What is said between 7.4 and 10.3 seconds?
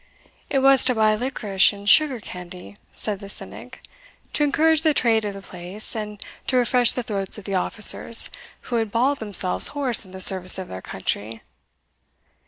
the officers who had bawled themselves hoarse in the